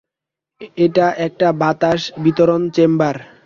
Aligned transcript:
এটা 0.77 1.05
একটা 1.25 1.47
বাতাস 1.61 2.01
বিতরণ 2.23 2.61
চেম্বার। 2.75 3.15